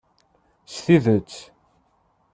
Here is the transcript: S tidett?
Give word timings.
S 0.65 0.75
tidett? 0.85 1.33